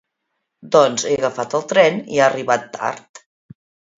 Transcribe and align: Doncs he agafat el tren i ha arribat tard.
Doncs 0.75 1.03
he 1.09 1.11
agafat 1.17 1.53
el 1.59 1.67
tren 1.73 2.01
i 2.15 2.21
ha 2.21 2.25
arribat 2.31 2.65
tard. 2.79 3.25